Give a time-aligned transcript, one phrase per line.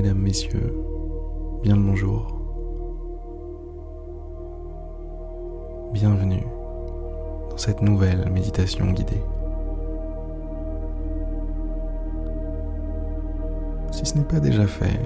[0.00, 0.72] Mesdames, Messieurs,
[1.60, 2.40] bien le bonjour.
[5.92, 6.46] Bienvenue
[7.50, 9.20] dans cette nouvelle méditation guidée.
[13.90, 15.00] Si ce n'est pas déjà fait,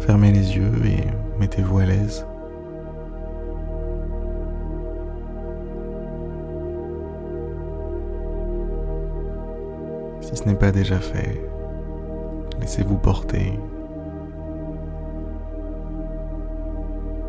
[0.00, 1.04] fermez les yeux et
[1.38, 2.26] mettez-vous à l'aise.
[10.20, 11.48] Si ce n'est pas déjà fait,
[12.62, 13.58] laissez-vous porter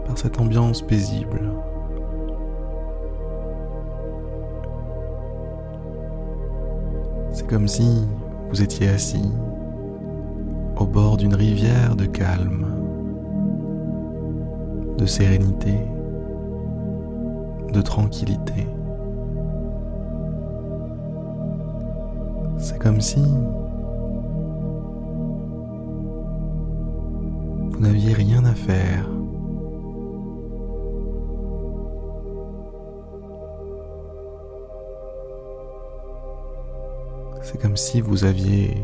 [0.06, 1.52] par cette ambiance paisible.
[7.32, 8.08] C'est comme si
[8.50, 9.32] vous étiez assis
[10.78, 12.68] au bord d'une rivière de calme,
[15.00, 15.80] de sérénité,
[17.74, 18.68] de tranquillité.
[22.60, 23.24] C'est comme si
[27.84, 29.10] n'aviez rien à faire.
[37.42, 38.78] C'est comme si vous aviez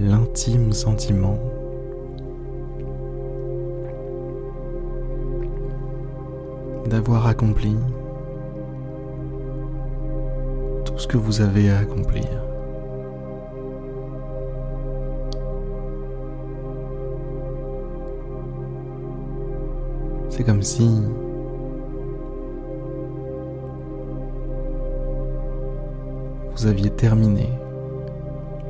[0.00, 1.38] l'intime sentiment
[6.86, 7.76] d'avoir accompli
[10.84, 12.47] tout ce que vous avez à accomplir.
[20.38, 20.88] C'est comme si
[26.52, 27.48] vous aviez terminé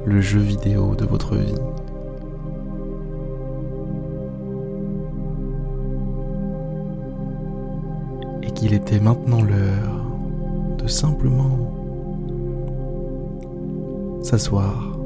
[0.07, 1.55] le jeu vidéo de votre vie.
[8.45, 10.07] Et qu'il était maintenant l'heure
[10.79, 11.59] de simplement
[14.23, 14.99] s'asseoir,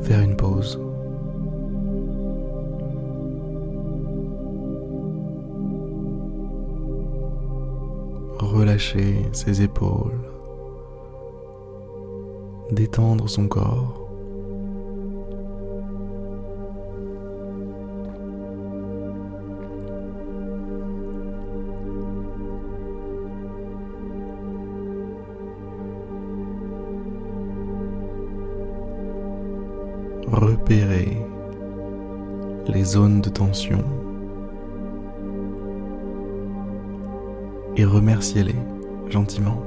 [0.00, 0.35] faire une
[8.56, 10.18] relâcher ses épaules,
[12.70, 14.02] détendre son corps.
[30.28, 31.16] Repérer
[32.68, 33.84] les zones de tension
[37.76, 38.54] et remerciez-les
[39.08, 39.62] gentiment.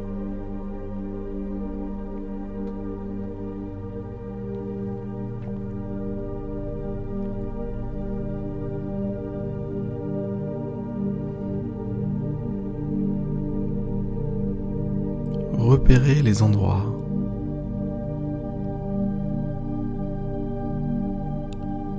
[15.57, 16.83] Repérez les endroits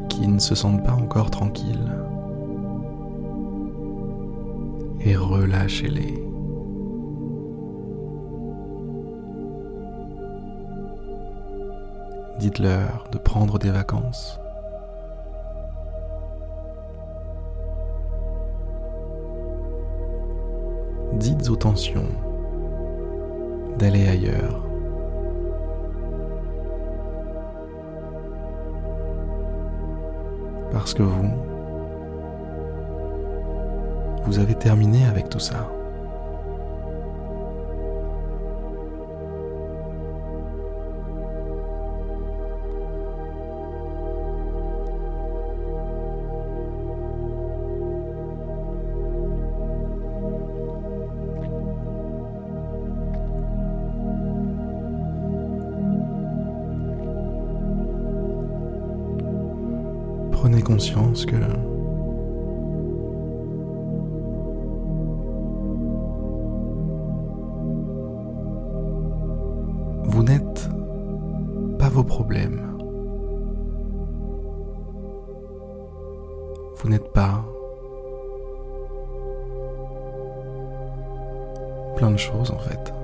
[0.08, 1.78] qui ne se sentent pas encore tranquilles
[5.00, 6.22] et relâchez-les.
[12.38, 14.40] Dites-leur de prendre des vacances.
[21.14, 22.08] Dites aux tensions
[23.78, 24.62] d'aller ailleurs.
[30.70, 31.49] Parce que vous,
[34.24, 35.70] vous avez terminé avec tout ça.
[60.32, 61.36] Prenez conscience que
[82.00, 82.94] plein de choses en fait.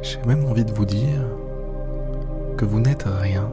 [0.00, 1.20] J'ai même envie de vous dire
[2.56, 3.50] que vous n'êtes rien.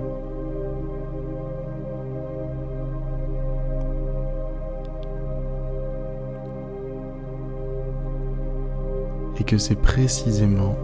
[9.42, 10.75] et que c'est précisément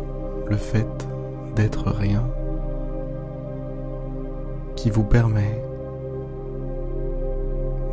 [0.47, 0.87] le fait
[1.57, 2.25] d'être rien
[4.77, 5.61] qui vous permet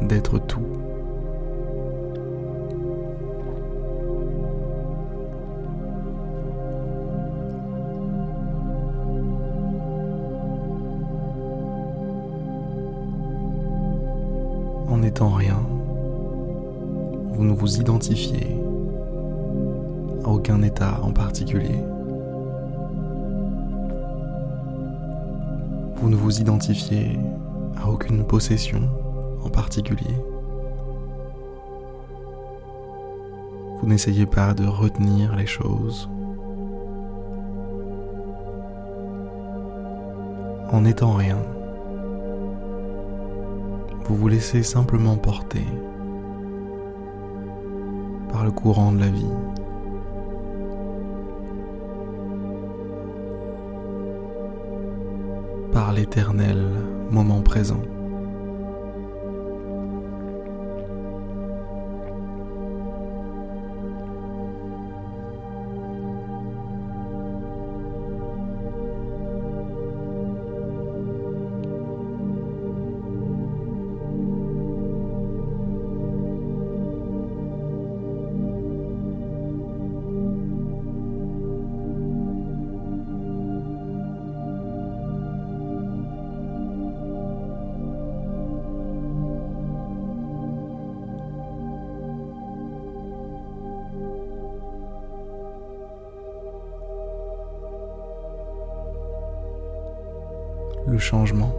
[0.03, 0.82] d'être tout.
[15.03, 15.59] N'étant rien,
[17.33, 18.57] vous ne vous identifiez
[20.25, 21.83] à aucun état en particulier.
[25.97, 27.19] Vous ne vous identifiez
[27.83, 28.83] à aucune possession
[29.45, 30.15] en particulier.
[33.81, 36.09] Vous n'essayez pas de retenir les choses.
[40.71, 41.39] En n'étant rien,
[44.05, 45.65] vous vous laissez simplement porter
[48.31, 49.27] par le courant de la vie.
[55.73, 56.63] par l'éternel
[57.11, 57.81] moment présent.
[100.87, 101.53] Le changement.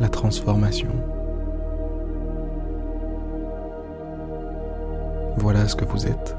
[0.00, 0.90] La transformation.
[5.38, 6.36] Voilà ce que vous êtes.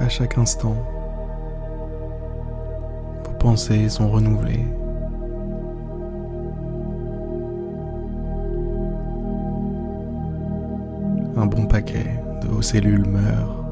[0.00, 0.74] À chaque instant,
[3.42, 4.64] pensées sont renouvelées.
[11.36, 13.64] Un bon paquet de vos cellules meurent,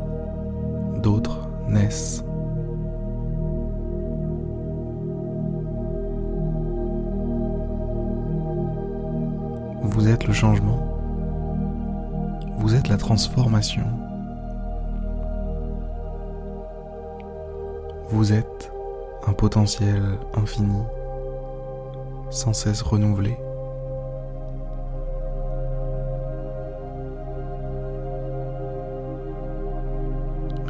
[1.01, 2.25] d'autres naissent.
[9.83, 10.81] Vous êtes le changement.
[12.59, 13.87] Vous êtes la transformation.
[18.09, 18.73] Vous êtes
[19.27, 20.03] un potentiel
[20.35, 20.83] infini,
[22.31, 23.37] sans cesse renouvelé.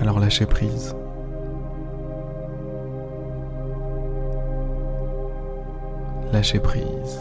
[0.00, 0.97] Alors lâchez prise.
[6.32, 7.20] Lâchez prise.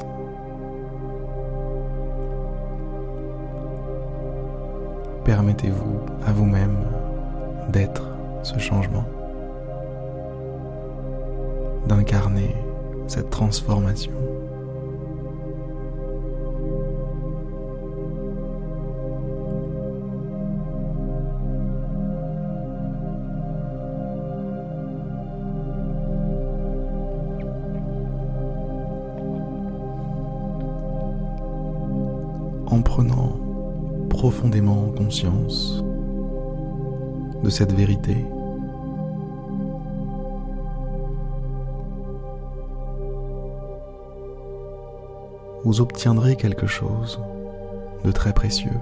[5.25, 6.77] Permettez-vous à vous-même
[7.69, 8.03] d'être
[8.43, 9.03] ce changement
[11.89, 12.55] d'incarner
[13.07, 14.11] cette transformation.
[32.67, 33.39] En prenant
[34.09, 35.83] profondément conscience
[37.43, 38.25] de cette vérité,
[45.63, 47.19] vous obtiendrez quelque chose
[48.03, 48.79] de très précieux.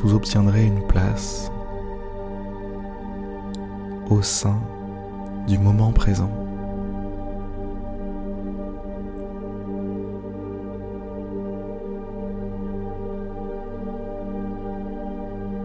[0.00, 1.50] Vous obtiendrez une place
[4.10, 4.60] au sein
[5.46, 6.30] du moment présent.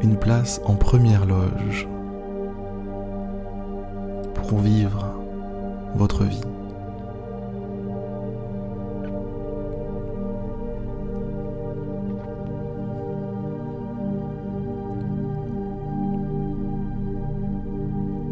[0.01, 1.87] Une place en première loge
[4.57, 5.13] vivre
[5.95, 6.41] votre vie.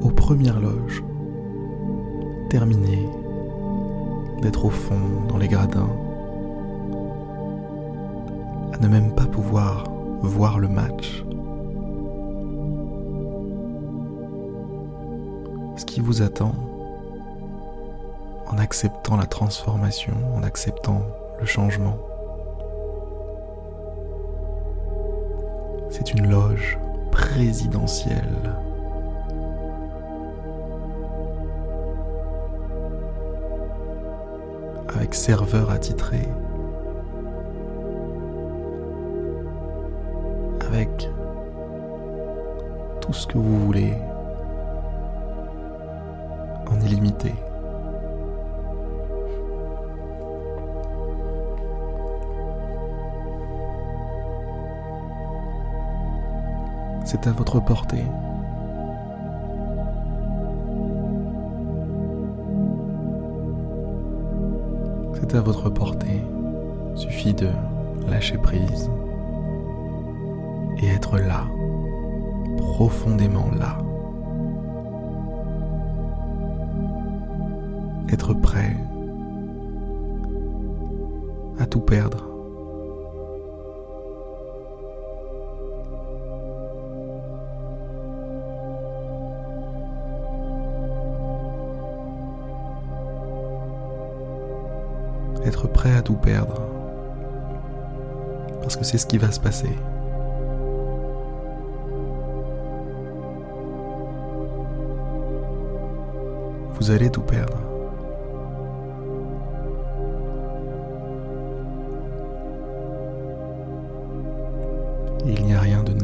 [0.03, 1.03] Aux premières loges,
[2.49, 3.07] terminez
[4.41, 5.89] d'être au fond dans les gradins,
[8.73, 9.83] à ne même pas pouvoir
[10.21, 11.23] voir le match
[16.01, 16.53] vous attend
[18.47, 21.01] en acceptant la transformation, en acceptant
[21.39, 21.97] le changement.
[25.89, 26.77] C'est une loge
[27.11, 28.55] présidentielle.
[34.95, 36.27] Avec serveur attitré.
[40.67, 41.09] Avec
[43.01, 43.93] tout ce que vous voulez
[57.05, 58.03] C'est à votre portée.
[65.13, 66.21] C'est à votre portée.
[66.95, 67.49] Suffit de
[68.09, 68.89] lâcher prise
[70.81, 71.45] et être là,
[72.57, 73.77] profondément là.
[78.11, 78.75] Être prêt
[81.59, 82.27] à tout perdre.
[95.45, 96.61] Être prêt à tout perdre.
[98.61, 99.75] Parce que c'est ce qui va se passer.
[106.81, 107.70] vous allez tout perdre.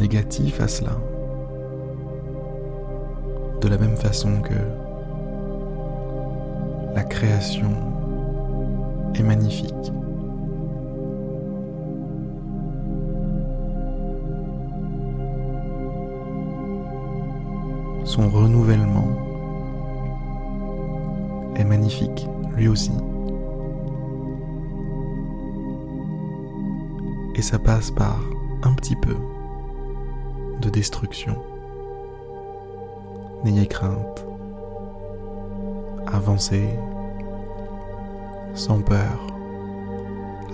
[0.08, 0.92] Négatif à cela.
[3.60, 4.54] De la même façon que
[6.96, 7.72] la création
[9.16, 9.74] est magnifique.
[18.06, 19.10] Son renouvellement
[21.58, 22.94] est magnifique, lui aussi.
[27.36, 28.22] Et ça passe par
[28.64, 29.18] un petit peu
[30.60, 31.36] de destruction.
[33.44, 34.26] N'ayez crainte.
[36.08, 36.70] Avancez
[38.54, 39.28] sans peur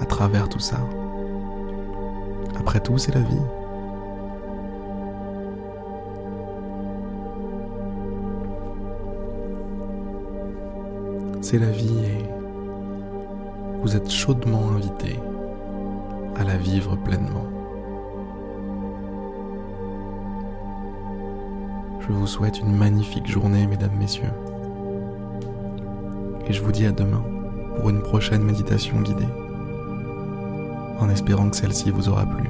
[0.01, 0.79] à travers tout ça.
[2.59, 3.41] Après tout, c'est la vie.
[11.53, 12.25] c'est la vie et
[13.81, 15.19] vous êtes chaudement invité
[16.37, 17.45] à la vivre pleinement.
[22.05, 24.33] Je vous souhaite une magnifique journée, mesdames, messieurs.
[26.45, 27.23] Et je vous dis à demain
[27.77, 29.27] pour une prochaine méditation guidée,
[30.99, 32.43] en espérant que celle-ci vous aura plu.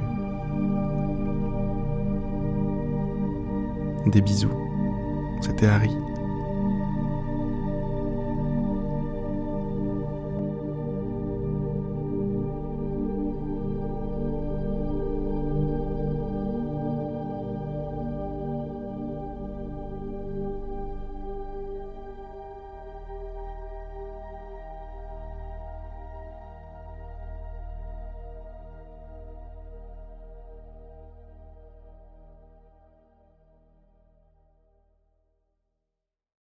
[4.10, 4.50] Des bisous,
[5.40, 5.96] c'était Harry.